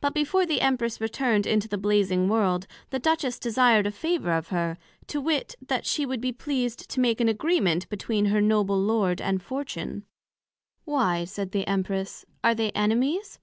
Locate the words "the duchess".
2.88-3.38